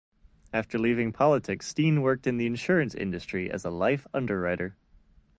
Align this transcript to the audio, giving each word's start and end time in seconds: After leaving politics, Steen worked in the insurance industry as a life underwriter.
After 0.51 0.79
leaving 0.79 1.13
politics, 1.13 1.67
Steen 1.67 2.01
worked 2.01 2.25
in 2.25 2.37
the 2.37 2.47
insurance 2.47 2.95
industry 2.95 3.51
as 3.51 3.63
a 3.63 3.69
life 3.69 4.07
underwriter. 4.15 4.75